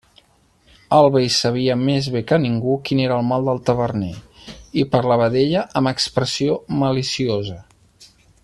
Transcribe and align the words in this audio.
El 0.99 1.09
vell 1.15 1.27
sabia 1.35 1.75
més 1.81 2.07
bé 2.15 2.23
que 2.31 2.39
ningú 2.45 2.73
quin 2.89 3.03
era 3.03 3.19
el 3.23 3.29
mal 3.33 3.45
del 3.51 3.61
taverner, 3.69 4.11
i 4.85 4.89
parlava 4.97 5.29
d'ella 5.37 5.65
amb 5.83 5.93
expressió 5.95 6.61
maliciosa. 6.85 7.61